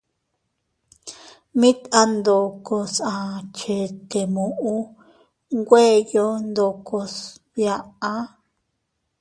[1.59, 3.13] Mit andokos a
[3.57, 4.73] chete muʼu
[5.65, 7.13] nweyo ndokas
[7.51, 7.75] bia.